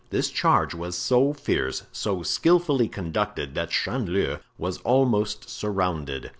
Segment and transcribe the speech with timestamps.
[0.09, 6.29] This charge was so fierce, so skillfully conducted, that Chanleu was almost surrounded.